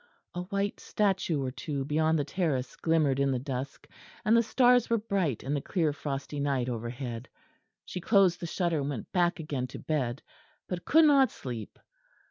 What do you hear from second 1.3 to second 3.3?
or two beyond the terrace glimmered in